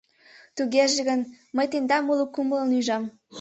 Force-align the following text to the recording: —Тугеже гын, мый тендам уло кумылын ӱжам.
—Тугеже 0.55 0.99
гын, 1.09 1.21
мый 1.55 1.67
тендам 1.71 2.05
уло 2.11 2.25
кумылын 2.33 2.69
ӱжам. 2.79 3.03